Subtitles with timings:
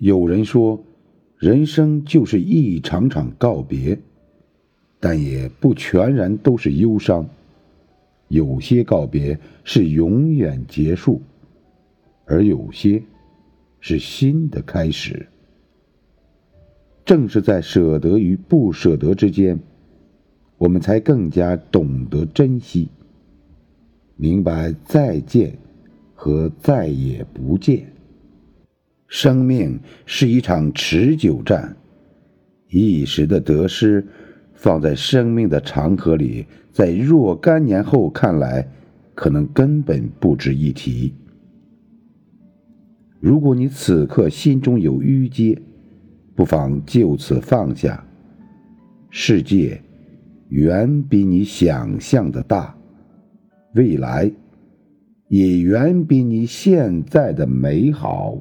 [0.00, 0.82] 有人说，
[1.36, 3.98] 人生就是一场场告别，
[4.98, 7.28] 但也不全然都是忧伤。
[8.28, 11.20] 有些告别是永远结束，
[12.24, 13.02] 而有些
[13.78, 15.26] 是新的开始。
[17.04, 19.60] 正是在舍得与不舍得之间，
[20.56, 22.88] 我们才更加懂得珍惜，
[24.16, 25.58] 明白再见
[26.14, 27.86] 和再也不见。
[29.10, 31.76] 生命是一场持久战，
[32.68, 34.06] 一时的得失，
[34.54, 38.68] 放在生命的长河里，在若干年后看来，
[39.16, 41.12] 可能根本不值一提。
[43.18, 45.60] 如果你此刻心中有淤结，
[46.36, 48.06] 不妨就此放下。
[49.10, 49.82] 世界
[50.50, 52.78] 远比你想象的大，
[53.74, 54.30] 未来
[55.26, 58.40] 也远比你现在的美好。